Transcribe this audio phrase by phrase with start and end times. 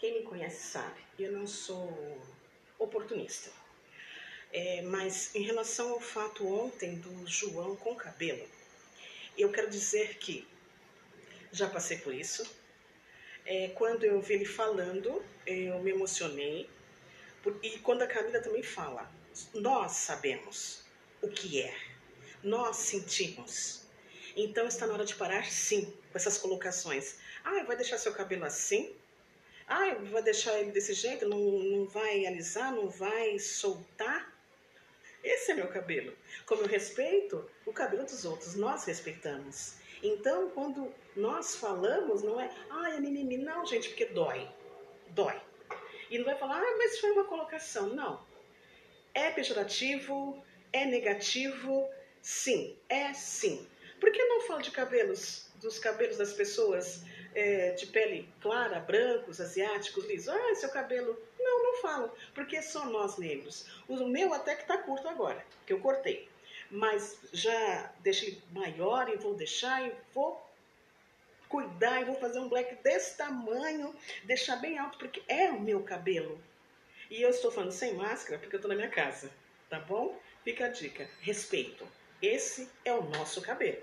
[0.00, 2.18] Quem me conhece sabe, eu não sou
[2.78, 3.50] oportunista.
[4.50, 8.48] É, mas em relação ao fato ontem do João com cabelo,
[9.36, 10.48] eu quero dizer que
[11.52, 12.50] já passei por isso.
[13.44, 16.66] É, quando eu vi ele falando, eu me emocionei.
[17.62, 19.12] E quando a Camila também fala,
[19.52, 20.82] nós sabemos
[21.20, 21.76] o que é,
[22.42, 23.82] nós sentimos.
[24.34, 27.16] Então está na hora de parar, sim, com essas colocações.
[27.44, 28.98] Ah, vai deixar seu cabelo assim?
[29.72, 31.28] Ah, vai deixar ele desse jeito?
[31.28, 32.74] Não, não vai alisar?
[32.74, 34.36] Não vai soltar?
[35.22, 36.12] Esse é meu cabelo.
[36.44, 39.76] Como eu respeito o cabelo dos outros, nós respeitamos.
[40.02, 44.48] Então, quando nós falamos, não é, ai, é mimimi, não, gente, porque dói.
[45.10, 45.40] Dói.
[46.10, 47.90] E não vai falar, ah, mas foi uma colocação.
[47.90, 48.26] Não.
[49.14, 51.88] É pejorativo, é negativo,
[52.20, 53.64] sim, é sim.
[54.00, 59.40] Por que não falo de cabelos, dos cabelos das pessoas é, de pele clara, brancos,
[59.40, 60.28] asiáticos, lisos?
[60.28, 61.18] Ah, seu cabelo.
[61.38, 63.66] Não, não falo, porque só nós negros.
[63.88, 66.28] O meu até que tá curto agora, que eu cortei.
[66.70, 70.48] Mas já deixei maior e vou deixar e vou
[71.48, 75.82] cuidar e vou fazer um black desse tamanho, deixar bem alto, porque é o meu
[75.82, 76.40] cabelo.
[77.10, 79.30] E eu estou falando sem máscara porque eu estou na minha casa,
[79.68, 80.16] tá bom?
[80.44, 81.86] Fica a dica, respeito.
[82.22, 83.82] Esse é o nosso cabelo.